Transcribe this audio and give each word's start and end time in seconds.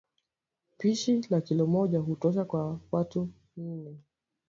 Pishi 0.77 1.21
la 1.29 1.41
kilo 1.41 1.67
moja 1.67 1.99
hutosha 1.99 2.45
kwa 2.45 2.79
watu 2.91 3.29
nne 3.57 3.97